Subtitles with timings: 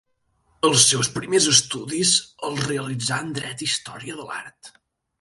[0.69, 2.15] Els seus primers estudis,
[2.51, 4.77] els realitzà en Dret i Història de l'Art.